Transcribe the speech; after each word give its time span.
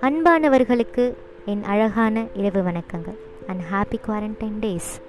அன்பானவர்களுக்கு 0.00 1.14
என் 1.44 1.64
அழகான 1.64 2.26
இரவு 2.34 2.70
வணக்கங்கள். 2.70 3.18
அண்ட் 3.46 3.60
ஹாப்பி 3.72 3.96
குவாரண்டைன் 4.06 4.58
டேஸ் 4.60 5.02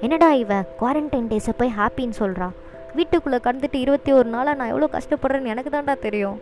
என்னடா 0.00 0.32
இவ? 0.32 0.60
குவாரண்டைன் 0.60 1.28
டேஸை 1.28 1.48
போய் 1.56 1.72
ஹாப்பின்னு 1.78 2.12
சொல்கிறா 2.18 2.50
வீட்டுக்குள்ளே 2.94 3.38
கடந்துட்டு 3.38 3.74
இருபத்தி 3.74 4.12
ஒரு 4.12 4.28
நாளாக 4.28 4.56
நான் 4.56 4.68
எவ்வளோ 4.68 4.88
கஷ்டப்படுறேன்னு 4.92 5.46
எனக்கு 5.46 5.70
தான்டா 5.70 5.98
தெரியும். 5.98 6.40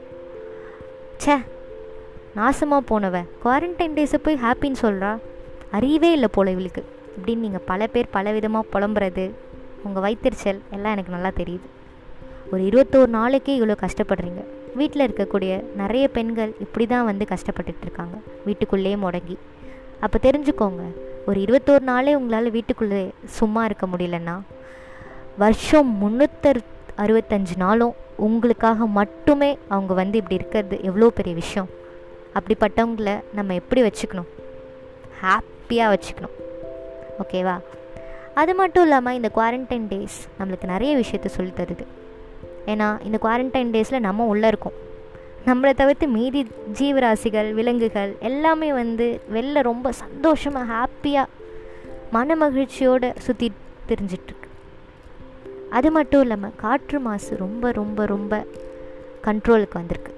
ச்சே 1.25 1.37
நாசமாக 2.37 2.81
போனவ. 2.91 3.25
குவாரண்டைன் 3.45 3.95
டேஸை 3.95 4.15
போய் 4.23 4.39
ஹாப்பின்னு 4.43 4.75
சொல்கிறா 4.83 5.19
அறிவே 5.71 6.13
இல்லை 6.13 6.29
போல 6.33 6.51
இவளுக்கு. 6.51 6.85
இப்படின்னு 7.21 7.37
நீங்கள் 7.37 7.63
பல 7.65 7.87
பேர் 7.87 8.07
பல 8.11 8.33
விதமாக 8.33 8.69
புலம்புறது 8.73 9.31
உங்கள் 9.85 10.03
வைத்தறிச்சல் 10.03 10.61
எல்லாம் 10.71 10.93
எனக்கு 10.93 11.13
நல்லா 11.13 11.31
தெரியுது. 11.37 11.79
ஒரு 12.53 12.63
இருபத்தோரு 12.63 13.07
நாளைக்கே 13.07 13.61
இவ்வளோ 13.61 13.77
கஷ்டப்படுறீங்க. 13.81 14.45
வீட்டில் 14.75 15.11
இருக்கக்கூடிய 15.11 15.65
நிறைய 15.77 16.09
பெண்கள் 16.09 16.53
இப்படி 16.61 16.87
தான் 16.87 17.05
வந்து 17.05 17.27
கஷ்டப்பட்டுட்டு 17.29 17.83
இருக்காங்க. 17.83 18.17
வீட்டுக்குள்ளேயே 18.45 18.97
முடங்கி. 18.97 19.37
அப்போ 20.01 20.19
தெரிஞ்சுக்கோங்க 20.23 20.83
ஒரு 21.27 21.41
இருபத்தோரு 21.41 21.81
நாளே 21.81 22.15
உங்களால் 22.15 22.51
வீட்டுக்குள்ளே 22.51 23.11
சும்மா 23.25 23.65
இருக்க 23.65 23.87
முடியலன்னா 23.87 24.41
வருஷம் 25.39 25.91
முந்நூற்றறு 26.01 26.61
அறுபத்தஞ்சு 26.99 27.57
நாளும் 27.57 27.95
உங்களுக்காக 28.17 28.87
மட்டுமே 28.87 29.59
அவங்க 29.69 29.95
வந்து 29.95 30.17
இப்படி 30.19 30.35
இருக்கிறது 30.35 30.81
எவ்வளோ 30.83 31.11
பெரிய 31.11 31.35
விஷயம். 31.35 31.69
அப்படிப்பட்டவங்கள 32.35 33.21
நம்ம 33.35 33.55
எப்படி 33.55 33.83
வச்சுக்கணும்? 33.83 34.29
ஹாப்பியாக 35.23 35.95
வச்சுக்கணும். 35.95 36.37
ஓகேவா? 37.23 37.61
அது 38.35 38.55
மட்டும் 38.55 38.83
இல்லாமல் 38.83 39.15
இந்த 39.15 39.31
குவாரண்டைன் 39.37 39.87
டேஸ் 39.91 40.19
நம்மளுக்கு 40.39 40.67
நிறைய 40.67 40.97
விஷயத்த 40.97 41.27
சொல்லி 41.27 41.53
தருது 41.57 41.85
ஏன்னா 42.67 43.05
இந்த 43.05 43.19
குவாரண்டைன் 43.23 43.71
டேஸில் 43.75 43.99
நம்ம 43.99 44.25
உள்ளே 44.25 44.49
இருக்கோம். 44.49 44.73
நம்மளை 45.47 45.73
தவிர்த்து 45.75 46.09
மீதி 46.09 46.47
ஜீவராசிகள் 46.79 47.53
விலங்குகள் 47.53 48.17
எல்லாமே 48.21 48.73
வந்து 48.73 49.21
வெளில 49.33 49.61
ரொம்ப 49.61 49.93
சந்தோஷமாக 49.93 50.73
ஹாப்பியாக 50.73 51.25
மன 52.11 52.37
மகிழ்ச்சியோடு 52.37 53.13
சுற்றி 53.19 53.53
தெரிஞ்சிட்ருக்கு. 53.89 54.49
அது 55.71 55.91
மட்டும் 55.91 56.21
இல்லாமல் 56.21 56.57
காற்று 56.57 57.01
மாசு 57.01 57.37
ரொம்ப 57.37 57.73
ரொம்ப 57.73 58.07
ரொம்ப 58.07 58.47
கண்ட்ரோலுக்கு 59.25 59.73
வந்திருக்கு. 59.73 60.15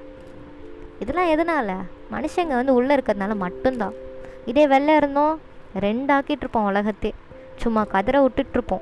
இதெல்லாம் 1.01 1.29
எதனால்? 1.29 1.75
மனுஷங்க 2.13 2.47
வந்து 2.47 2.75
உள்ளே 2.75 2.95
இருக்கிறதுனால 2.95 3.37
மட்டும்தான். 3.37 3.93
இதே 4.47 4.67
வெளில 4.67 4.97
இருந்தோம் 4.97 5.41
ரெண்டாக்கிட்டு 5.81 6.43
இருப்போம் 6.43 6.65
உலகத்தே. 6.65 7.15
சும்மா 7.57 7.85
கதற 7.85 8.29
விட்டுட்ருப்போம் 8.29 8.81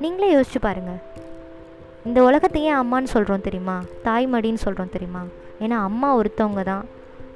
நீங்களே 0.00 0.34
யோசிச்சு 0.34 0.58
பாருங்கள் 0.60 1.00
இந்த 2.06 2.22
உலகத்தையே 2.22 2.72
அம்மான்னு 2.72 3.12
சொல்கிறோம் 3.12 3.44
தெரியுமா? 3.46 3.74
தாய்மடின்னு 4.04 4.60
சொல்கிறோம் 4.64 4.92
தெரியுமா? 4.94 5.22
ஏன்னா 5.64 5.76
அம்மா 5.88 6.08
ஒருத்தவங்க 6.18 6.62
தான். 6.62 6.84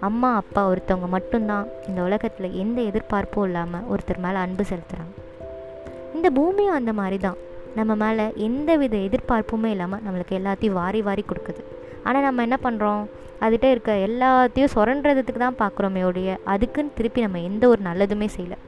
அம்மா 0.08 0.28
அப்பா 0.40 0.62
ஒருத்தவங்க 0.70 1.08
மட்டும்தான் 1.14 1.66
இந்த 1.88 2.02
உலகத்தில் 2.02 2.56
எந்த 2.62 2.78
எதிர்பார்ப்பும் 2.90 3.46
இல்லாமல் 3.48 3.86
ஒருத்தர் 3.92 4.20
மேலே 4.24 4.38
அன்பு 4.44 4.64
செலுத்துகிறாங்க 4.70 5.14
இந்த 6.16 6.30
பூமியும் 6.30 6.76
அந்த 6.78 6.92
மாதிரி 7.00 7.18
தான் 7.18 7.38
நம்ம 7.78 7.94
மேலே 7.94 8.24
எந்த 8.48 8.76
வித 8.76 8.96
எதிர்பார்ப்புமே 9.08 9.72
இல்லாமல் 9.74 10.02
நம்மளுக்கு 10.04 10.38
எல்லாத்தையும் 10.40 10.78
வாரி 10.82 11.02
வாரி 11.08 11.24
கொடுக்குது. 11.30 11.64
ஆனால் 12.04 12.26
நம்ம 12.28 12.42
என்ன 12.42 12.58
பண்ணுறோம் 12.66 13.02
அதுகிட்ட 13.42 13.66
இருக்க 13.74 13.92
எல்லாத்தையும் 14.08 14.72
சுரண்டுறதுக்கு 14.76 15.44
தான் 15.46 15.60
பார்க்குறோமே 15.64 16.04
ஒழிய 16.10 16.38
அதுக்குன்னு 16.54 16.96
திருப்பி 17.00 17.26
நம்ம 17.26 17.40
எந்த 17.50 17.66
ஒரு 17.68 17.82
நல்லதுமே 17.90 18.30
செய்யலை. 18.36 18.60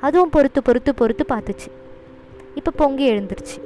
அதுவும் 0.00 0.34
பொறுத்து 0.38 0.62
பொறுத்து 0.62 0.94
பொறுத்து 1.02 1.26
பார்த்துச்சு. 1.34 1.70
இப்போ 2.54 2.70
பொங்கி 2.82 3.06
எழுந்துருச்சு. 3.12 3.56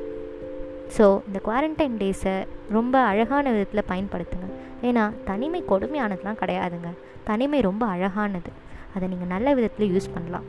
ஸோ 0.96 1.04
இந்த 1.28 1.38
குவாரண்டைன் 1.46 1.98
டேஸை 2.02 2.34
ரொம்ப 2.76 2.94
அழகான 3.10 3.44
விதத்தில் 3.54 3.88
பயன்படுத்துங்க. 3.90 4.48
ஏன்னா 4.88 5.04
தனிமை 5.28 5.60
கொடுமையானதுலாம் 5.70 6.40
கிடையாதுங்க. 6.42 6.90
தனிமை 7.28 7.60
ரொம்ப 7.68 7.84
அழகானது. 7.94 8.50
அதை 8.94 9.04
நீங்கள் 9.12 9.32
நல்ல 9.34 9.48
விதத்தில் 9.58 9.92
யூஸ் 9.94 10.14
பண்ணலாம். 10.14 10.46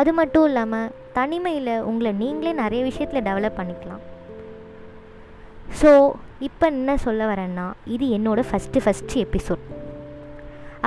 அது 0.00 0.10
மட்டும் 0.18 0.46
இல்லாமல் 0.48 0.92
தனிமையில் 1.18 1.72
உங்களை 1.88 2.12
நீங்களே 2.24 2.52
நிறைய 2.62 2.82
விஷயத்தில் 2.90 3.26
டெவலப் 3.28 3.58
பண்ணிக்கலாம். 3.60 4.02
ஸோ 5.80 5.90
இப்போ 6.46 6.64
என்ன 6.74 6.96
சொல்ல 7.06 7.22
வரேன்னா 7.30 7.66
இது 7.94 8.06
என்னோடய 8.16 8.48
ஃபஸ்ட்டு 8.50 8.82
ஃபஸ்ட்டு 8.84 9.20
எபிசோட் 9.26 9.64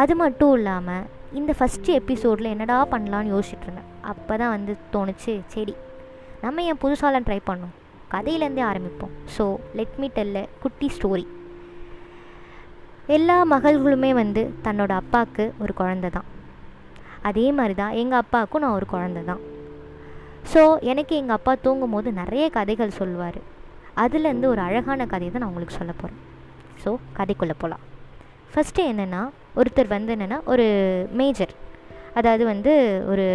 அது 0.01 0.13
மட்டும் 0.21 0.53
இல்லாமல் 0.57 1.05
இந்த 1.39 1.51
ஃபஸ்ட்டு 1.59 1.95
எபிசோடில் 1.99 2.51
என்னடா 2.53 2.77
பண்ணலான்னு 2.93 3.33
யோசிச்சுட்ருந்தேன் 3.33 3.91
அப்போ 4.11 4.33
தான் 4.41 4.53
வந்து 4.55 4.73
தோணுச்சு 4.93 5.33
சரி 5.53 5.73
நம்ம 6.43 6.63
ஏன் 6.69 6.81
புதுசாலாம் 6.83 7.25
ட்ரை 7.27 7.39
பண்ணோம்? 7.49 7.73
கதையிலேருந்தே 8.13 8.63
ஆரம்பிப்போம். 8.71 9.13
ஸோ 9.35 9.43
லெட் 9.79 9.97
மீ 10.01 10.07
டெல்ல 10.17 10.41
குட்டி 10.63 10.87
ஸ்டோரி 10.97 11.25
எல்லா 13.15 13.37
மகள்களுமே 13.53 14.11
வந்து 14.21 14.43
தன்னோட 14.67 14.91
அப்பாவுக்கு 15.01 15.43
ஒரு 15.63 15.73
குழந்த 15.79 16.09
தான். 16.17 16.29
அதே 17.29 17.47
மாதிரி 17.57 17.75
தான் 17.81 17.97
எங்கள் 18.01 18.21
அப்பாவுக்கும் 18.23 18.63
நான் 18.63 18.77
ஒரு 18.79 18.87
குழந்த 18.93 19.23
தான். 19.31 19.41
ஸோ 20.53 20.61
எனக்கு 20.91 21.13
எங்கள் 21.21 21.37
அப்பா 21.37 21.53
தூங்கும் 21.65 21.93
போது 21.95 22.11
நிறைய 22.21 22.45
கதைகள் 22.57 22.97
சொல்லுவார். 22.99 23.39
அதுலேருந்து 24.03 24.47
ஒரு 24.53 24.61
அழகான 24.67 25.05
கதையை 25.11 25.29
தான் 25.31 25.41
நான் 25.43 25.51
உங்களுக்கு 25.51 25.77
சொல்ல 25.79 25.91
போகிறேன் 25.99 26.21
ஸோ 26.83 26.89
கதைக்குள்ளே 27.17 27.55
போகலாம் 27.61 27.83
ஃபஸ்ட்டு 28.53 28.87
என்னென்னா 28.91 29.21
ஒருத்தர் 29.59 29.93
வந்து 29.93 30.11
என்னென்னா 30.15 30.39
ஒரு 30.53 30.65
மேஜர் 31.19 31.53
அதாவது 32.15 32.45
வந்து 32.45 32.73
ஒரு 33.07 33.25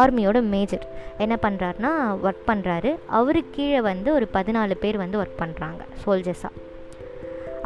ஆர்மியோட 0.00 0.42
மேஜர் 0.54 0.86
என்ன 1.18 1.38
பண்ணுறாருனா 1.42 1.92
ஒர்க் 2.24 2.48
பண்ணுறாரு 2.50 2.90
அவரு 3.06 3.42
கீழே 3.50 3.80
வந்து 3.80 4.12
ஒரு 4.12 4.28
பதினாலு 4.32 4.74
பேர் 4.84 4.96
வந்து 4.96 5.20
ஒர்க் 5.22 5.40
பண்ணுறாங்க 5.42 5.82
சோல்ஜர்ஸாக 6.04 6.54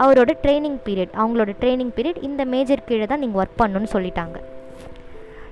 அவரோட 0.03 0.31
ட்ரைனிங் 0.43 0.79
பீரியட் 0.85 1.15
அவங்களோட 1.23 1.53
ட்ரைனிங் 1.61 1.93
பீரியட் 1.97 2.23
இந்த 2.23 2.45
மேஜர் 2.45 2.85
கீழே 2.85 3.07
தான் 3.07 3.19
நீங்கள் 3.19 3.41
ஒர்க் 3.43 3.61
பண்ணணுன்னு 3.63 3.93
சொல்லிட்டாங்க. 3.93 4.37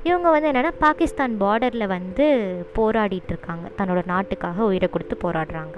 இவங்க 0.02 0.28
வந்து 0.30 0.50
என்னென்னா 0.50 0.72
பாகிஸ்தான் 0.78 1.34
பார்டரில் 1.40 1.92
வந்து 1.96 2.26
போராடிட்டு 2.76 3.32
இருக்காங்க. 3.34 3.66
தன்னோட 3.78 4.02
நாட்டுக்காக 4.06 4.64
உயிரை 4.64 4.88
கொடுத்து 4.92 5.16
போராடுறாங்க. 5.24 5.76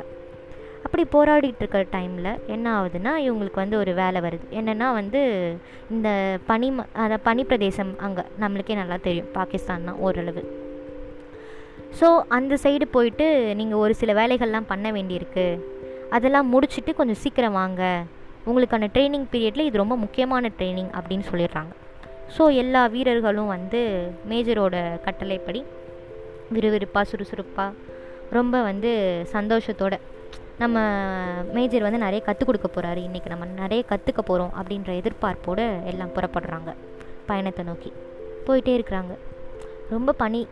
அப்படி 0.93 1.13
போராடிட்டு 1.13 1.63
இருக்கிற 1.63 1.85
டைமில் 1.95 2.41
என்ன 2.55 2.67
ஆகுதுன்னா 2.79 3.13
இவங்களுக்கு 3.27 3.59
வந்து 3.63 3.77
ஒரு 3.83 3.93
வேலை 4.01 4.19
வருது. 4.25 4.45
என்னென்னா 4.59 4.89
வந்து 4.99 5.21
இந்த 5.95 6.09
பனி 6.49 6.69
அந்த 7.03 7.17
பனி 7.27 7.43
பிரதேசம் 7.51 7.93
அங்கே 8.07 8.23
நம்மளுக்கே 8.43 8.75
நல்லா 8.81 8.99
தெரியும். 9.07 9.31
பாகிஸ்தான் 9.39 9.89
ஓரளவு. 10.07 10.43
ஸோ 12.01 12.09
அந்த 12.39 12.59
சைடு 12.65 12.89
போயிட்டு 12.97 13.29
நீங்கள் 13.61 13.83
ஒரு 13.85 13.97
சில 14.01 14.13
வேலைகள்லாம் 14.21 14.69
பண்ண 14.73 14.93
வேண்டியிருக்கு. 14.99 15.47
அதெல்லாம் 16.19 16.53
முடிச்சுட்டு 16.55 16.95
கொஞ்சம் 17.01 17.21
சீக்கிரம் 17.25 17.59
வாங்க. 17.63 17.83
உங்களுக்கான 18.51 18.93
ட்ரைனிங் 18.97 19.27
பீரியடில் 19.35 19.69
இது 19.71 19.83
ரொம்ப 19.85 19.99
முக்கியமான 20.05 20.53
ட்ரைனிங் 20.61 20.93
அப்படின்னு 20.99 21.27
சொல்லிடுறாங்க. 21.33 21.75
ஸோ 22.37 22.45
எல்லா 22.65 22.85
வீரர்களும் 22.97 23.53
வந்து 23.57 23.83
மேஜரோட 24.33 24.77
கட்டளைப்படி 25.09 25.63
விறுவிறுப்பாக 26.57 27.07
சுறுசுறுப்பாக 27.13 27.73
ரொம்ப 28.39 28.57
வந்து 28.71 28.91
சந்தோஷத்தோட 29.37 29.95
நம்ம 30.59 30.79
மேஜர் 31.53 31.83
வந்து 31.83 31.99
நிறைய 31.99 32.21
கற்றுக் 32.21 32.47
கொடுக்க 32.47 32.69
போகிறாரு 32.75 33.01
இன்றைக்கி 33.01 33.27
நம்ம 33.27 33.45
நிறைய 33.45 33.85
கற்றுக்க 33.89 34.21
போகிறோம் 34.25 34.53
அப்படின்ற 34.63 34.91
எதிர்பார்ப்போடு 34.93 35.85
எல்லாம் 35.85 36.15
புறப்படுறாங்க 36.15 36.75
பயணத்தை 37.27 37.65
நோக்கி. 37.65 37.93
போயிட்டே 38.47 38.81
இருக்கிறாங்க. 38.81 39.15
ரொம்ப 39.91 40.13
பனி. 40.13 40.47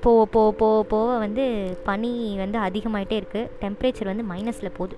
போக 0.00 0.24
போக 0.24 0.56
போக 0.56 0.82
போக 0.82 1.18
வந்து 1.18 1.76
பனி 1.84 2.34
வந்து 2.36 2.58
அதிகமாகிட்டே 2.58 3.22
இருக்குது 3.22 3.50
டெம்ப்ரேச்சர் 3.60 4.04
வந்து 4.04 4.24
மைனஸில் 4.34 4.76
போகுது. 4.76 4.96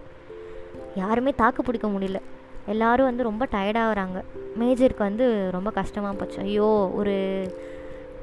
யாருமே 0.95 1.33
தாக்கு 1.37 1.63
பிடிக்க 1.63 1.89
முடியல. 1.89 2.21
எல்லோரும் 2.67 3.07
வந்து 3.07 3.23
ரொம்ப 3.23 3.47
டயர்டாகிறாங்க 3.51 4.25
மேஜருக்கு 4.61 4.99
வந்து 4.99 5.49
ரொம்ப 5.53 5.71
கஷ்டமாக 5.71 6.15
போச்சு. 6.15 6.41
ஐயோ 6.41 6.91
ஒரு 6.95 7.15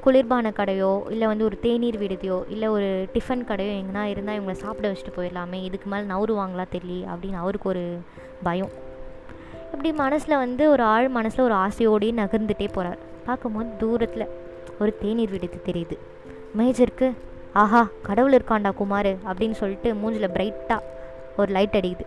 குளிர்பான 0.04 0.52
கடையோ 0.56 1.10
இல்லை 1.10 1.26
வந்து 1.26 1.44
ஒரு 1.44 1.56
தேநீர் 1.60 1.98
விடுதியோ 2.00 2.38
இல்லை 2.48 2.68
ஒரு 2.68 3.08
டிஃபன் 3.14 3.44
கடையோ 3.50 3.72
எங்கன்னா 3.80 4.02
இருந்தால் 4.02 4.40
இவங்களை 4.40 4.52
சாப்பிட 4.52 4.92
வச்சுட்டு 4.92 5.12
போயிடலாமே. 5.16 5.58
இதுக்கு 5.68 5.88
மேலே 5.90 6.06
நவுருவாங்களா 6.12 6.64
தெரியல 6.72 7.04
அப்படின்னு 7.12 7.38
அவருக்கு 7.44 7.68
ஒரு 7.68 7.84
பயம். 8.42 8.72
இப்படி 9.72 9.92
மனசில் 9.92 10.36
வந்து 10.36 10.70
ஒரு 10.70 10.82
ஆள் 10.82 11.08
மனசில் 11.08 11.44
ஒரு 11.44 11.54
ஆசையோடையே 11.54 12.12
நகர்ந்துட்டே 12.22 12.68
போகிறார் 12.72 12.98
பார்க்கும்போது 13.24 13.70
தூரத்தில் 13.78 14.26
ஒரு 14.78 14.98
தேநீர் 15.00 15.30
விடுதி 15.30 15.58
தெரியுது. 15.70 15.96
மேஜருக்கு 16.58 17.08
ஆஹா 17.62 17.88
கடவுள் 18.02 18.32
இருக்காண்டா 18.32 18.74
குமார் 18.74 19.12
அப்படின்னு 19.28 19.56
சொல்லிட்டு 19.62 19.94
மூஞ்சில் 19.94 20.34
பிரைட்டாக 20.36 20.80
ஒரு 21.36 21.52
லைட் 21.52 21.76
அடிக்குது. 21.80 22.06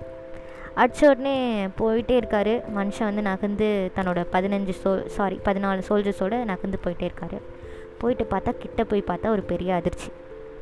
அடித்த 0.74 1.10
உடனே 1.10 1.36
போயிட்டே 1.80 2.16
இருக்கார். 2.22 2.54
மனுஷன் 2.78 3.10
வந்து 3.10 3.22
நகர்ந்து 3.22 3.68
தன்னோட 3.96 4.20
பதினஞ்சு 4.34 4.74
சோ 4.84 5.08
சாரி 5.08 5.40
பதினாலு 5.46 5.82
சோல்ஜர்ஸோடு 5.90 6.40
நகர்ந்து 6.52 6.80
போயிட்டே 6.86 7.08
இருக்கார். 7.10 7.38
போயிட்டு 8.02 8.26
பார்த்தா 8.34 8.52
கிட்ட 8.64 8.84
போய் 8.84 9.10
பார்த்தா 9.10 9.34
ஒரு 9.36 9.44
பெரிய 9.52 9.70
அதிர்ச்சி. 9.80 10.10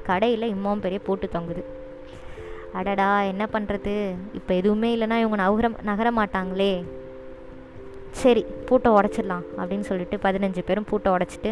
கடையில் 0.09 0.51
இம்மாவும் 0.53 0.83
பெரிய 0.85 0.99
போட்டு 1.07 1.27
தொங்குது. 1.35 1.63
அடடா 2.79 3.09
என்ன 3.31 3.43
பண்ணுறது 3.53 3.93
இப்போ 4.39 4.51
எதுவுமே 4.59 4.89
இல்லைன்னா 4.95 5.17
இவங்க 5.23 5.37
நகர 5.43 5.69
நகர 5.91 6.07
மாட்டாங்களே. 6.19 6.73
சரி 8.21 8.43
பூட்டை 8.67 8.89
உடச்சிடலாம் 8.97 9.45
அப்படின்னு 9.57 9.87
சொல்லிட்டு 9.91 10.17
பதினஞ்சு 10.25 10.61
பேரும் 10.67 10.89
பூட்டை 10.91 11.09
உடச்சிட்டு 11.15 11.51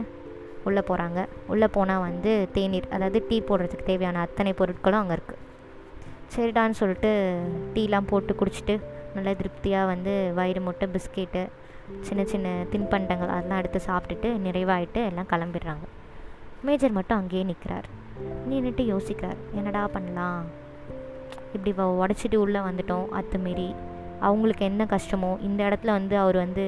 உள்ளே 0.67 0.81
போகிறாங்க 0.89 1.19
உள்ளே 1.47 1.67
போனால் 1.67 2.03
வந்து 2.07 2.33
தேநீர் 2.55 2.87
அதாவது 2.89 3.19
டீ 3.29 3.37
போடுறதுக்கு 3.49 3.89
தேவையான 3.89 4.21
அத்தனை 4.25 4.51
பொருட்களும் 4.59 5.01
அங்கே 5.01 5.15
இருக்குது 5.17 5.41
சரிடான்னு 6.35 6.79
சொல்லிட்டு 6.81 7.11
டீலாம் 7.73 8.09
போட்டு 8.11 8.33
குடிச்சிட்டு 8.41 8.75
நல்லா 9.15 9.33
திருப்தியாக 9.33 9.89
வந்து 9.93 10.13
வயிறு 10.33 10.61
முட்டை 10.61 10.87
பிஸ்கெட்டு 10.93 11.41
சின்ன 12.01 12.23
சின்ன 12.23 12.65
தின்பண்டங்கள் 12.71 13.33
அதெல்லாம் 13.35 13.57
எடுத்து 13.57 13.81
சாப்பிட்டுட்டு 13.87 14.29
நிறைவாயிட்டு 14.47 15.01
எல்லாம் 15.05 15.29
கிளம்பிடுறாங்க. 15.29 15.85
மேஜர் 16.63 16.91
மட்டும் 16.91 17.17
அங்கேயே 17.17 17.43
நிற்கிறார் 17.43 17.87
நின்றுட்டு 18.49 18.83
யோசிக்கிறார் 18.93 19.39
என்னடா 19.51 19.87
பண்ணலாம்? 19.87 20.43
இப்படி 21.53 21.71
உடச்சிட்டு 21.81 22.35
உள்ளே 22.35 22.59
வந்துட்டோம் 22.59 23.05
அத்துமாரி 23.11 23.75
அவங்களுக்கு 24.19 24.65
என்ன 24.65 24.85
கஷ்டமோ 24.85 25.41
இந்த 25.41 25.63
இடத்துல 25.63 25.85
வந்து 25.85 26.17
அவர் 26.17 26.35
வந்து 26.35 26.65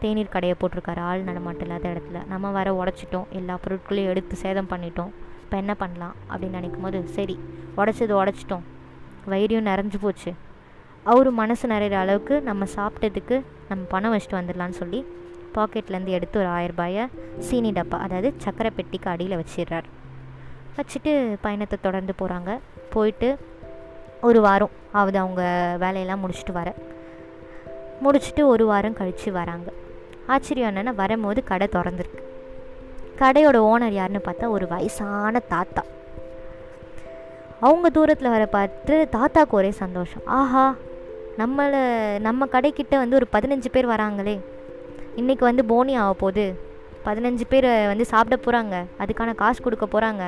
தேநீர் 0.00 0.28
கடையை 0.28 0.56
போட்டிருக்காரு 0.60 0.98
ஆள் 0.98 1.22
நடமாட்டம் 1.22 1.66
இல்லாத 1.66 1.88
இடத்துல. 1.88 2.26
நம்ம 2.26 2.50
வர 2.50 2.84
உடச்சிட்டோம் 2.84 3.28
எல்லா 3.30 3.58
பொருட்களையும் 3.62 4.10
எடுத்து 4.10 4.36
சேதம் 4.36 4.70
பண்ணிட்டோம். 4.70 5.12
இப்போ 5.44 5.56
என்ன 5.56 5.74
பண்ணலாம்? 5.74 6.14
அப்படின்னு 6.30 6.58
நினைக்கும் 6.58 6.82
போது 6.82 7.06
சரி 7.06 7.38
உடச்சது 7.76 8.14
உடச்சிட்டோம். 8.22 8.64
வயிறையும் 9.28 9.68
நிறைஞ்சு 9.70 9.94
போச்சு. 10.00 10.34
அவர் 11.10 11.30
மனசு 11.30 11.68
நிறையிற 11.68 11.98
அளவுக்கு 11.98 12.40
நம்ம 12.40 12.64
சாப்பிட்டதுக்கு 12.76 13.36
நம்ம 13.68 13.84
பணம் 13.88 14.12
வச்சுட்டு 14.12 14.38
வந்துடலான்னு 14.38 14.78
சொல்லி 14.80 15.00
பாக்கெட்லேருந்து 15.54 16.16
எடுத்து 16.16 16.38
ஒரு 16.40 16.48
ஆயிரரூபாயை 16.48 17.04
சீனி 17.38 17.70
டப்பா 17.70 17.98
அதாவது 18.06 18.34
சக்கரை 18.44 18.70
பெட்டிக்கு 18.76 19.10
அடியில் 19.10 19.38
வச்சிடுறார். 19.38 19.86
வச்சுட்டு 20.76 21.12
பயணத்தை 21.40 21.78
தொடர்ந்து 21.82 22.14
போகிறாங்க 22.20 22.58
போயிட்டு 22.90 23.28
ஒரு 24.20 24.40
வாரம் 24.40 24.70
ஆகுது 24.92 25.18
அவங்க 25.18 25.42
வேலையெல்லாம் 25.78 26.22
முடிச்சுட்டு 26.24 26.52
வர. 26.52 26.68
முடிச்சுட்டு 28.04 28.42
ஒரு 28.46 28.66
வாரம் 28.66 28.92
கழித்து 28.92 29.32
வராங்க. 29.32 29.68
ஆச்சரியம் 30.26 30.76
என்னென்னா 30.76 30.94
வரும்போது 30.94 31.42
கடை 31.44 31.68
திறந்துருக்கு. 31.72 32.22
கடையோட 33.20 33.58
ஓனர் 33.70 33.98
யாருன்னு 34.00 34.22
பார்த்தா 34.24 34.48
ஒரு 34.48 34.68
வயசான 34.68 35.38
தாத்தா. 35.38 35.82
அவங்க 37.60 37.88
தூரத்தில் 37.90 38.34
வர 38.34 38.46
பார்த்து 38.46 39.08
தாத்தாவுக்கு 39.10 39.56
ஒரே 39.56 39.70
சந்தோஷம். 39.70 40.26
ஆஹா 40.40 40.74
நம்மளை 41.40 41.80
நம்ம 42.26 42.46
கடைக்கிட்ட 42.52 42.94
வந்து 43.02 43.18
ஒரு 43.18 43.26
பதினஞ்சு 43.32 43.68
பேர் 43.72 43.88
வராங்களே 43.88 44.34
இன்றைக்கி 45.20 45.44
வந்து 45.48 45.64
போனி 45.70 45.94
ஆக 46.02 46.12
போகுது. 46.22 46.44
பதினஞ்சு 47.06 47.44
பேர் 47.48 47.66
வந்து 47.90 48.04
சாப்பிட 48.12 48.36
போகிறாங்க 48.44 48.76
அதுக்கான 49.02 49.34
காசு 49.42 49.60
கொடுக்க 49.62 49.86
போகிறாங்க 49.94 50.22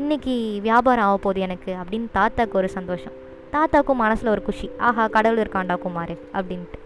இன்றைக்கி 0.00 0.34
வியாபாரம் 0.66 1.04
ஆக 1.04 1.16
போகுது 1.16 1.40
எனக்கு 1.46 1.70
அப்படின்னு 1.82 2.08
தாத்தாக்கு 2.18 2.58
ஒரு 2.60 2.68
சந்தோஷம். 2.76 3.16
தாத்தாக்கும் 3.54 4.00
மனசில் 4.04 4.32
ஒரு 4.34 4.42
குஷி. 4.42 4.68
ஆஹா 4.88 5.06
கடவுள் 5.16 5.42
இருக்காண்டா 5.44 5.76
குமார் 5.78 6.14
அப்படின்ட்டு. 6.38 6.78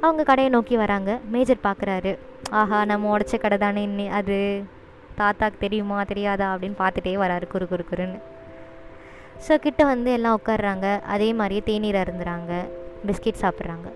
அவங்க 0.00 0.22
கடையை 0.30 0.50
நோக்கி 0.56 0.76
வராங்க. 0.84 1.18
மேஜர் 1.34 1.64
பார்க்குறாரு 1.68 2.12
ஆஹா 2.50 2.80
நம்ம 2.84 3.16
உடச்ச 3.16 3.38
கடை 3.38 3.58
தானே 3.58 3.86
இன்னி 3.86 4.08
அது 4.20 4.36
தாத்தாக்கு 5.20 5.64
தெரியுமா 5.66 6.00
தெரியாதா 6.12 6.48
அப்படின்னு 6.54 6.80
பார்த்துட்டே 6.82 7.14
வராரு 7.24 7.46
குறு 7.54 7.68
குறு 7.68 7.86
குறுன்னு. 7.90 8.18
ஸோ 9.46 9.54
கிட்ட 9.64 9.82
வந்து 9.92 10.10
எல்லாம் 10.16 10.36
உட்காடுறாங்க 10.38 10.86
அதே 11.14 11.28
மாதிரியே 11.38 11.62
தேநீர் 11.68 12.00
அருந்துறாங்க. 12.02 12.52
பிஸ்கெட் 13.08 13.42
சாப்பிட்றாங்க. 13.44 13.88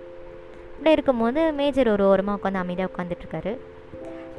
அப்படி 0.74 0.94
இருக்கும்போது 0.96 1.40
மேஜர் 1.58 1.92
ஒரு 1.94 2.04
ஓரமாக 2.10 2.38
உட்காந்து 2.38 2.62
அமைதியாக 2.62 2.90
உட்காந்துட்ருக்காரு 2.92 3.52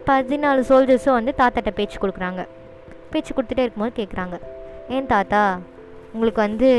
பதினாலு 0.08 0.62
சோல்ஜர்ஸும் 0.70 1.18
வந்து 1.18 1.34
தாத்தாட்ட 1.42 1.72
பேச்சு 1.80 1.98
கொடுக்குறாங்க. 2.04 2.42
பேச்சு 3.12 3.32
கொடுத்துட்டே 3.36 3.66
இருக்கும்போது 3.66 3.94
கேட்குறாங்க 4.00 4.36
ஏன் 4.96 5.12
தாத்தா 5.14 5.42
உங்களுக்கு 6.14 6.42
வந்து 6.48 6.70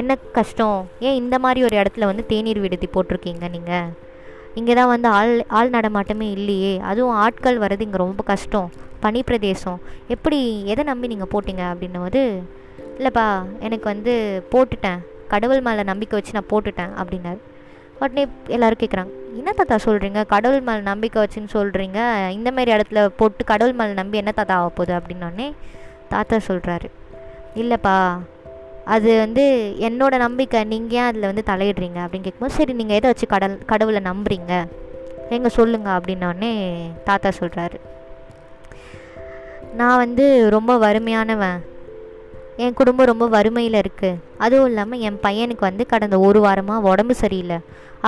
என்ன 0.00 0.12
கஷ்டம்? 0.38 0.80
ஏன் 1.06 1.18
இந்த 1.22 1.36
மாதிரி 1.44 1.60
ஒரு 1.66 1.74
இடத்துல 1.80 2.08
வந்து 2.10 2.24
தேநீர் 2.32 2.62
விடுதி 2.64 2.88
போட்டிருக்கீங்க 2.94 3.46
நீங்கள் 3.56 3.88
இங்கே 4.58 4.74
தான் 4.78 4.90
வந்து 4.92 5.08
ஆள் 5.18 5.32
ஆள் 5.58 5.74
நடமாட்டமே 5.76 6.26
இல்லையே. 6.36 6.72
அதுவும் 6.90 7.16
ஆட்கள் 7.24 7.62
வர்றது 7.64 7.86
இங்கே 7.86 8.00
ரொம்ப 8.04 8.22
கஷ்டம். 8.32 8.68
பனி 9.04 9.20
பிரதேசம் 9.28 9.78
எப்படி 10.14 10.38
எதை 10.72 10.84
நம்பி 10.90 11.12
நீங்கள் 11.12 11.32
போட்டிங்க? 11.34 11.64
அப்படின்னும் 11.72 12.04
போது 12.06 12.22
இல்லைப்பா 12.98 13.26
எனக்கு 13.66 13.86
வந்து 13.92 14.14
போட்டுட்டேன். 14.52 15.00
கடவுள் 15.32 15.60
மேலே 15.66 15.82
நம்பிக்கை 15.90 16.14
வச்சு 16.18 16.36
நான் 16.36 16.50
போட்டுட்டேன் 16.52 16.92
அப்படின்னாரு. 17.00 17.40
உடனே 18.00 18.22
எல்லோரும் 18.46 18.80
கேட்குறாங்க 18.80 19.12
என்ன 19.38 19.52
தாத்தா 19.58 19.76
சொல்கிறீங்க 19.84 20.20
கடவுள் 20.26 20.64
மேலே 20.68 20.82
நம்பிக்கை 20.88 21.18
வச்சுன்னு 21.22 21.50
சொல்கிறீங்க 21.52 21.98
இந்தமாரி 22.36 22.70
இடத்துல 22.76 23.06
போட்டு 23.20 23.42
கடவுள் 23.44 23.78
மேலே 23.80 23.92
நம்பி 24.00 24.20
என்ன 24.22 24.32
தாத்தா 24.32 24.56
ஆக 24.60 24.68
போகுது? 24.68 24.92
அப்படின்னோடனே 24.98 25.48
தாத்தா 26.08 26.36
சொல்கிறாரு 26.48 26.88
இல்லைப்பா 27.54 27.94
அது 28.84 29.10
வந்து 29.18 29.44
என்னோடய 29.86 30.22
நம்பிக்கை. 30.26 30.60
நீங்கள் 30.64 30.98
ஏன் 30.98 31.08
அதில் 31.08 31.28
வந்து 31.30 31.42
தலையிடுறீங்க? 31.50 31.98
அப்படின்னு 32.02 32.26
கேட்கும்போது 32.26 32.56
சரி 32.58 32.72
நீங்கள் 32.72 32.98
எதை 32.98 33.10
வச்சு 33.10 33.26
கடல் 33.34 33.56
கடவுளை 33.72 34.00
நம்புறீங்க? 34.10 34.52
எங்கே 35.30 35.48
சொல்லுங்கள் 35.48 35.96
அப்படின்னோடனே 35.98 36.52
தாத்தா 37.04 37.30
சொல்கிறாரு 37.40 37.78
நான் 39.80 40.00
வந்து 40.04 40.24
ரொம்ப 40.50 40.72
வறுமையானவன். 40.84 41.58
என் 42.64 42.76
குடும்பம் 42.78 43.08
ரொம்ப 43.10 43.24
வறுமையில் 43.34 43.76
இருக்குது 43.80 44.20
அதுவும் 44.44 44.68
இல்லாமல் 44.70 45.02
என் 45.08 45.18
பையனுக்கு 45.24 45.64
வந்து 45.68 45.84
கடந்த 45.92 46.16
ஒரு 46.28 46.38
வாரமாக 46.44 46.88
உடம்பு 46.92 47.14
சரியில்லை. 47.14 47.58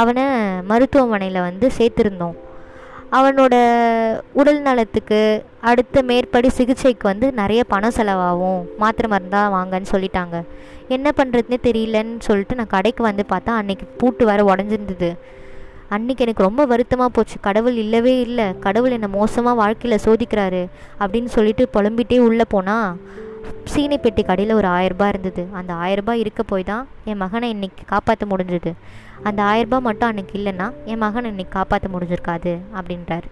அவனை 0.01 0.25
மருத்துவமனையில் 0.71 1.47
வந்து 1.49 1.67
சேர்த்துருந்தோம். 1.79 2.35
அவனோட 3.19 3.55
உடல் 4.41 4.61
நலத்துக்கு 4.67 5.21
அடுத்த 5.71 6.03
மேற்படி 6.11 6.49
சிகிச்சைக்கு 6.59 7.07
வந்து 7.11 7.27
நிறைய 7.41 7.61
பணம் 7.65 7.97
செலவாகும். 7.99 8.61
மாத்திரை 8.83 9.09
மருந்தாக 9.15 9.55
வாங்கன்னு 9.57 9.93
சொல்லிட்டாங்க. 9.95 10.37
என்ன 10.97 11.09
பண்ணுறதுனே 11.17 11.59
தெரியலன்னு 11.69 12.21
சொல்லிட்டு 12.29 12.59
நான் 12.61 12.75
கடைக்கு 12.77 13.03
வந்து 13.11 13.27
பார்த்தா 13.33 13.55
அன்னைக்கு 13.61 13.87
பூட்டு 14.03 14.25
வேறு 14.31 14.51
உடஞ்சிருந்தது. 14.53 15.11
அன்னைக்கு 15.97 16.25
எனக்கு 16.25 16.47
ரொம்ப 16.49 16.63
வருத்தமாக 16.73 17.11
போச்சு. 17.17 17.37
கடவுள் 17.49 17.77
இல்லவே 17.85 18.15
இல்லை. 18.27 18.47
கடவுள் 18.67 18.97
என்னை 18.99 19.11
மோசமாக 19.19 19.61
வாழ்க்கையில் 19.63 20.05
சோதிக்கிறாரு 20.07 20.63
அப்படின்னு 21.03 21.31
சொல்லிட்டு 21.39 21.65
புலம்பிட்டே 21.77 22.19
உள்ளே 22.29 22.47
போனால் 22.57 22.91
சீனி 23.65 23.99
பெட்டி 23.99 24.23
கடையில் 24.23 24.55
ஒரு 24.55 24.69
ஆயரரூபா 24.69 25.09
இருந்தது. 25.09 25.47
அந்த 25.53 25.73
ஆயரரூபா 25.75 26.13
இருக்க 26.13 26.43
போய் 26.43 26.65
தான் 26.65 26.89
என் 27.05 27.17
மகனை 27.17 27.55
இன்றைக்கி 27.55 27.85
காப்பாற்ற 27.87 28.27
முடிஞ்சது. 28.27 28.73
அந்த 29.23 29.43
ஆயரரூபா 29.43 29.79
மட்டும் 29.79 30.09
அன்னைக்கு 30.09 30.39
இல்லைன்னா 30.39 30.73
என் 30.85 30.99
மகனை 30.99 31.31
இன்றைக்கி 31.31 31.49
காப்பாற்ற 31.49 31.89
முடிஞ்சிருக்காது 31.89 32.57
அப்படின்றாரு. 32.79 33.29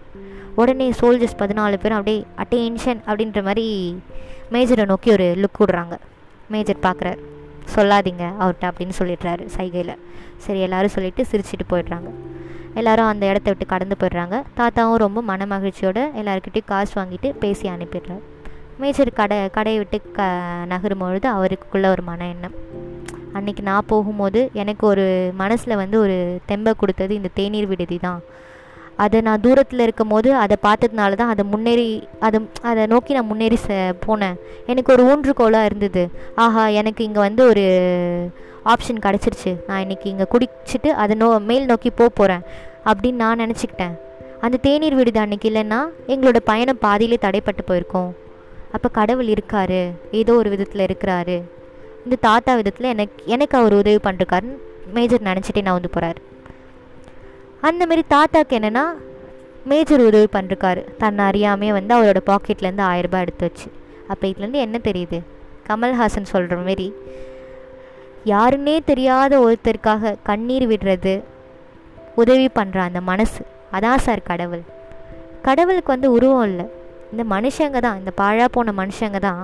உடனே 0.55 0.91
சோல்ஜர்ஸ் 0.91 1.39
பதினாலு 1.39 1.77
பேரும் 1.83 1.99
அப்படியே 1.99 2.25
அட்டென்ஷன் 2.37 3.01
அப்படின்ற 3.07 3.43
மாதிரி 3.43 3.67
மேஜரை 4.53 4.87
நோக்கி 4.87 5.11
ஒரு 5.13 5.27
லுக் 5.43 5.61
விடுறாங்க. 5.63 5.97
மேஜர் 6.49 6.85
பார்க்குறாரு 6.87 7.21
சொல்லாதீங்க 7.75 8.25
அவர்கிட்ட 8.41 8.67
அப்படின்னு 8.71 8.95
சொல்லிடுறாரு 8.99 9.47
சைகையில். 9.57 9.95
சரி 10.37 10.61
எல்லோரும் 10.61 10.95
சொல்லிவிட்டு 10.95 11.25
சிரிச்சிட்டு 11.31 11.67
போயிடுறாங்க. 11.73 12.11
எல்லாரும் 12.75 13.07
அந்த 13.07 13.25
இடத்த 13.27 13.49
விட்டு 13.51 13.67
கடந்து 13.67 13.97
போயிடுறாங்க. 14.01 14.37
தாத்தாவும் 14.57 15.03
ரொம்ப 15.05 15.23
மன 15.23 15.47
மகிழ்ச்சியோடு 15.47 16.11
எல்லாருக்கிட்டையும் 16.17 16.71
காசு 16.73 16.95
வாங்கிட்டு 17.01 17.31
பேசி 17.45 17.69
அனுப்பிடுறாரு. 17.69 18.25
மேஜர் 18.83 19.11
கடை 19.19 19.37
கடையை 19.55 19.79
விட்டு 19.81 19.99
க 20.17 20.25
நகரும் 20.73 21.01
பொழுது 21.03 21.27
அவருக்குள்ள 21.37 21.87
ஒரு 21.95 22.03
மன 22.09 22.27
எண்ணம். 22.33 22.55
அன்றைக்கி 23.39 23.63
நான் 23.69 23.89
போகும்போது 23.93 24.41
எனக்கு 24.61 24.85
ஒரு 24.91 25.05
மனசில் 25.41 25.81
வந்து 25.81 25.97
ஒரு 26.05 26.17
தெம்பை 26.51 26.73
கொடுத்தது 26.83 27.13
இந்த 27.19 27.31
தேநீர் 27.39 27.69
விடுதி 27.73 27.97
தான். 28.05 28.21
அதை 29.05 29.19
நான் 29.29 29.43
தூரத்தில் 29.47 29.85
இருக்கும் 29.87 30.13
போது 30.13 30.29
அதை 30.43 30.57
பார்த்ததுனால 30.67 31.19
தான் 31.21 31.33
அதை 31.33 31.45
முன்னேறி 31.53 31.89
அதை 32.27 32.39
அதை 32.71 32.85
நோக்கி 32.93 33.17
நான் 33.17 33.29
முன்னேறி 33.31 33.59
ச 33.67 33.81
போனேன். 34.07 34.39
எனக்கு 34.71 34.93
ஒரு 34.95 35.05
ஊன்றுகோலாக 35.11 35.69
இருந்தது. 35.71 36.05
ஆஹா 36.45 36.65
எனக்கு 36.83 37.03
இங்கே 37.09 37.23
வந்து 37.27 37.45
ஒரு 37.51 37.67
ஆப்ஷன் 38.75 39.05
கிடச்சிருச்சு. 39.07 39.53
நான் 39.69 39.83
இன்றைக்கி 39.87 40.09
இங்கே 40.15 40.29
குடிச்சிட்டு 40.35 40.93
அதை 41.03 41.17
நோ 41.25 41.31
மேல் 41.51 41.69
நோக்கி 41.73 41.93
போக 42.01 42.11
போகிறேன் 42.21 42.47
அப்படின்னு 42.91 43.23
நான் 43.25 43.43
நினச்சிக்கிட்டேன். 43.45 43.95
அந்த 44.47 44.57
தேநீர் 44.69 44.99
விடுதி 45.01 45.21
அன்றைக்கி 45.27 45.51
இல்லைன்னா 45.53 45.83
எங்களோட 46.15 46.41
பயணம் 46.53 46.83
பாதியிலே 46.87 47.21
தடைப்பட்டு 47.27 47.63
போயிருக்கோம். 47.71 48.11
அப்போ 48.73 48.89
கடவுள் 48.89 49.27
இருக்காரு. 49.27 49.83
ஏதோ 50.11 50.35
ஒரு 50.35 50.51
விதத்தில் 50.51 50.87
இருக்கிறாரு. 50.87 51.37
இந்த 52.05 52.17
தாத்தா 52.21 52.55
விதத்தில் 52.55 52.93
எனக்கு 52.95 53.23
எனக்கு 53.27 53.59
அவர் 53.59 53.75
உதவி 53.75 54.01
பண்ணிருக்காருன்னு 54.05 54.57
மேஜர் 54.95 55.21
நினச்சிட்டே 55.21 55.63
நான் 55.63 55.79
வந்து 55.79 55.95
போகிறாரு 55.95 56.21
அந்தமாரி 57.69 58.03
தாத்தாக்கு 58.15 58.55
என்னென்னா 58.59 58.85
மேஜர் 59.65 60.01
உதவி 60.01 60.29
பண்ணிருக்காரு 60.33 60.83
தன்னை 60.99 61.25
அறியாமே 61.31 61.69
வந்து 61.73 61.93
அவரோட 61.97 62.21
பாக்கெட்லேருந்து 62.27 62.85
ஆயிரரூபா 62.91 63.19
எடுத்து 63.19 63.45
வச்சு. 63.47 63.69
அப்போ 64.09 64.25
இதுலேருந்து 64.27 64.61
என்ன 64.67 64.79
தெரியுது? 64.85 65.19
கமல்ஹாசன் 65.69 66.31
சொல்கிற 66.33 66.57
மாரி 66.57 66.89
யாருன்னே 68.25 68.77
தெரியாத 68.85 69.33
ஒருத்தருக்காக 69.39 70.15
கண்ணீர் 70.23 70.67
விடுறது 70.69 71.15
உதவி 72.15 72.49
பண்ணுற 72.55 72.79
அந்த 72.79 73.01
மனசு. 73.01 73.43
அதான் 73.73 74.05
சார் 74.07 74.23
கடவுள். 74.23 74.63
கடவுளுக்கு 75.43 75.93
வந்து 75.93 76.11
உருவம் 76.13 76.47
இல்லை. 76.51 76.67
இந்த 77.13 77.23
மனுஷங்க 77.35 77.79
தான் 77.87 77.99
இந்த 78.01 78.13
பாழா 78.21 78.47
போன 78.57 78.73
மனுஷங்க 78.81 79.19
தான் 79.29 79.43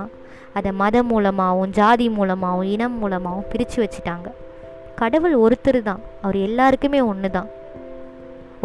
அதை 0.57 0.71
மதம் 0.81 1.09
மூலமாகவும் 1.11 1.71
ஜாதி 1.79 2.05
மூலமாகவும் 2.17 2.69
இனம் 2.73 2.97
மூலமாகவும் 3.01 3.47
பிரித்து 3.51 3.77
வச்சுட்டாங்க. 3.83 4.27
கடவுள் 4.99 5.35
ஒருத்தர் 5.45 5.79
தான் 5.89 6.01
அவர் 6.23 6.37
எல்லாருக்குமே 6.47 6.99
ஒன்று 7.11 7.29
தான். 7.37 7.49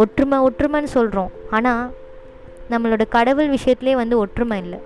ஒற்றுமை 0.02 0.36
ஒற்றுமைன்னு 0.46 0.90
சொல்கிறோம் 0.96 1.32
ஆனால் 1.56 1.82
நம்மளோட 2.72 3.04
கடவுள் 3.16 3.48
விஷயத்துலேயே 3.56 3.96
வந்து 4.02 4.16
ஒற்றுமை 4.24 4.58
இல்லை. 4.64 4.78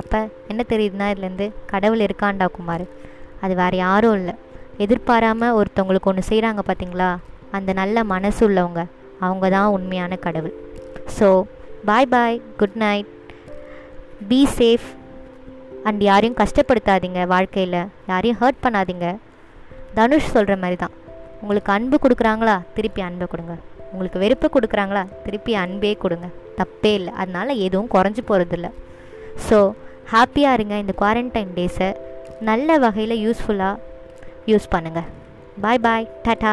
அப்போ 0.00 0.20
என்ன 0.50 0.62
தெரியுதுன்னா 0.72 1.06
இதுலேருந்து 1.12 1.46
கடவுள் 1.72 2.04
இருக்காண்டா 2.06 2.46
குமார்? 2.56 2.84
அது 3.44 3.54
வேறு 3.60 3.76
யாரும் 3.84 4.16
இல்லை. 4.20 4.34
எதிர்பாராமல் 4.84 5.56
ஒருத்தவங்களுக்கு 5.58 6.10
ஒன்று 6.12 6.28
செய்கிறாங்க 6.30 6.62
பார்த்தீங்களா 6.68 7.08
அந்த 7.56 7.70
நல்ல 7.80 8.04
மனசு 8.14 8.42
உள்ளவங்க 8.48 8.82
அவங்க 9.26 9.46
தான் 9.56 9.72
உண்மையான 9.76 10.16
கடவுள். 10.26 10.54
So 11.16 11.28
bye 11.88 12.08
bye 12.12 12.36
good 12.60 12.76
night 12.82 13.10
be 14.30 14.40
safe 14.58 14.88
and 15.88 16.00
யாரையும் 16.08 16.38
கஷ்டப்படுத்தாதீங்க 16.40 17.20
வாழ்க்கையில். 17.32 17.78
யாரையும் 18.10 18.38
ஹர்ட் 18.40 18.60
பண்ணாதீங்க. 18.64 19.06
தனுஷ் 19.98 20.32
சொல்கிற 20.34 20.54
மாதிரி 20.62 20.76
தான் 20.82 20.94
உங்களுக்கு 21.42 21.70
அன்பு 21.76 21.98
கொடுக்குறாங்களா? 22.04 22.56
திருப்பி 22.76 23.02
அன்பை 23.06 23.26
கொடுங்க. 23.32 23.54
உங்களுக்கு 23.92 24.22
வெறுப்பு 24.24 24.48
கொடுக்குறாங்களா? 24.56 25.04
திருப்பி 25.26 25.54
அன்பே 25.62 25.92
கொடுங்க. 26.02 26.28
தப்பே 26.58 26.92
இல்லை. 26.98 27.12
அதனால 27.22 27.48
எதுவும் 27.66 27.92
குறைஞ்சி 27.94 28.24
போகிறதில்ல 28.30 28.70
ஸோ 29.48 29.58
ஹாப்பியாக 30.14 30.56
இருங்க. 30.58 30.76
இந்த 30.84 30.94
குவாரண்டைன் 31.00 31.54
டேஸை 31.58 31.90
நல்ல 32.50 32.78
வகையில் 32.84 33.22
யூஸ்ஃபுல்லாக 33.24 33.80
யூஸ் 34.52 34.72
பண்ணுங்கள் 34.74 35.08
பாய் 35.64 35.82
பாய் 35.86 36.10
டாட்டா 36.26 36.52